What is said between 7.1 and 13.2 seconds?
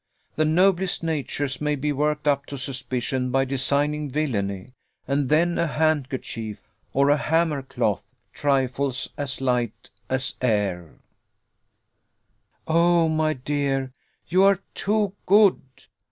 a hammercloth, 'trifles as light as air'" "Oh,